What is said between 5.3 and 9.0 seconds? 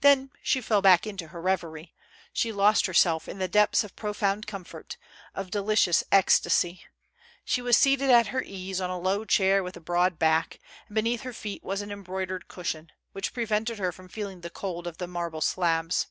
of delicious ecstasy. She was seated at her ease on a